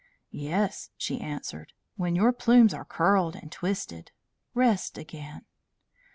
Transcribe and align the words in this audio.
"Yes," 0.31 0.89
she 0.97 1.21
answered, 1.21 1.73
"when 1.95 2.15
your 2.15 2.33
plumes 2.33 2.73
are 2.73 2.83
curled 2.85 3.35
and 3.35 3.51
twisted. 3.51 4.11
Rest 4.55 4.97
again." 4.97 5.45